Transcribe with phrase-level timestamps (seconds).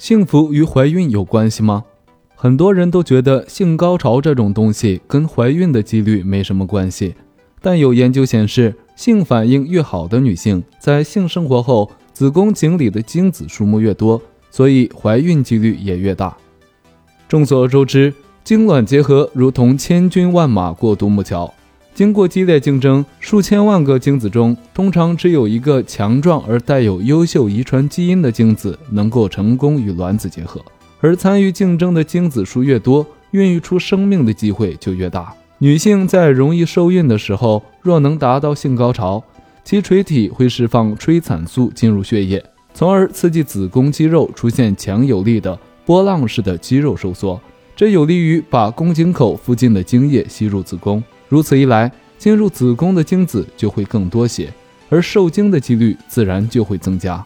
[0.00, 1.84] 幸福与怀孕有关系吗？
[2.34, 7.14] 很多人都觉得性高潮这种东西跟怀孕的几率没什么关系，
[7.60, 14.18] 但有研究显示，性反应越好的女性，在性生活后子宫颈里的精子数目越多，
[14.50, 16.34] 所以怀孕几率也越大。
[17.28, 21.52] 众所周知，精卵结合如同千军万马过独木桥。
[22.00, 30.64] 经过激烈竞争，数千万个精子中，通常只有一个强壮而带有优秀遗传基因的精子能够成功与卵子结合。
[31.02, 35.30] 而参与竞争的精子数越多，孕育出生命的机会就越大。
[35.58, 39.22] 女性在容易受孕的时候，若能达到性高潮，
[39.62, 47.38] 其垂体会释放催产素进入血液，从而刺激子宫肌肉出现强有力的波浪式的肌肉收缩，
[47.76, 51.04] 这有利于把宫颈口附近的精液吸入子宫。
[51.30, 54.52] 如此一来，进入子宫的精子就会更多些，
[54.88, 57.24] 而受精的几率自然就会增加。